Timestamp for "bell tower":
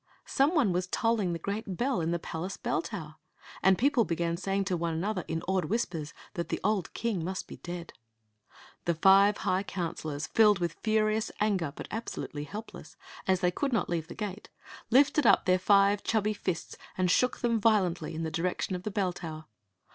2.59-3.17, 18.89-19.45